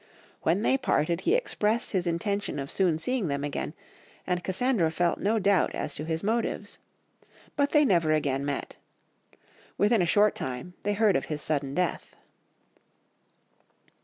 When 0.41 0.63
they 0.63 0.79
parted 0.79 1.21
he 1.21 1.35
expressed 1.35 1.91
his 1.91 2.07
intention 2.07 2.57
of 2.57 2.71
soon 2.71 2.97
seeing 2.97 3.27
them 3.27 3.43
again, 3.43 3.75
and 4.25 4.43
Cassandra 4.43 4.89
felt 4.89 5.19
no 5.19 5.37
doubt 5.37 5.75
as 5.75 5.93
to 5.93 6.05
his 6.05 6.23
motives. 6.23 6.79
But 7.55 7.69
they 7.69 7.85
never 7.85 8.11
again 8.11 8.43
met. 8.43 8.77
Within 9.77 10.01
a 10.01 10.07
short 10.07 10.33
time 10.33 10.73
they 10.81 10.93
heard 10.93 11.15
of 11.15 11.25
his 11.25 11.43
sudden 11.43 11.75
death." 11.75 12.15